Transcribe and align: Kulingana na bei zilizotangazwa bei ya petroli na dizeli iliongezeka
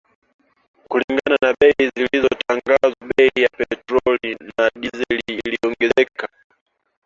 Kulingana 0.89 1.35
na 1.43 1.51
bei 1.59 1.81
zilizotangazwa 1.95 2.93
bei 3.17 3.31
ya 3.43 3.49
petroli 3.57 4.31
na 4.57 4.65
dizeli 4.81 5.31
iliongezeka 5.45 6.25